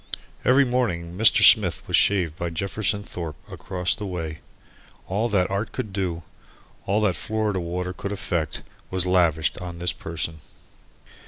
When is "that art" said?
5.29-5.71